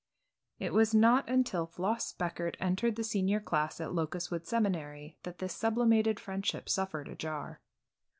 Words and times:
It 0.57 0.73
was 0.73 0.95
not 0.95 1.29
until 1.29 1.67
Floss 1.67 2.11
Speckert 2.11 2.55
entered 2.59 2.95
the 2.95 3.03
senior 3.03 3.39
class 3.39 3.79
at 3.79 3.93
Locustwood 3.93 4.47
Seminary 4.47 5.19
that 5.21 5.37
this 5.37 5.53
sublimated 5.53 6.19
friendship 6.19 6.67
suffered 6.69 7.07
a 7.07 7.13
jar. 7.15 7.61